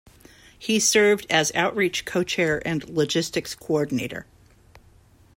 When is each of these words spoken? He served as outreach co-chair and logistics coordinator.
He 0.57 0.79
served 0.79 1.27
as 1.29 1.51
outreach 1.53 2.05
co-chair 2.05 2.59
and 2.67 2.89
logistics 2.89 3.53
coordinator. 3.53 4.25